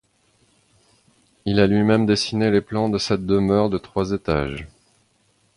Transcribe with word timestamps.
Il 1.45 1.59
a 1.59 1.67
lui-même 1.67 2.07
dessiné 2.07 2.49
les 2.49 2.61
plans 2.61 2.89
de 2.89 2.97
cette 2.97 3.23
demeure 3.27 3.69
de 3.69 3.77
trois 3.77 4.13
étages. 4.13 4.67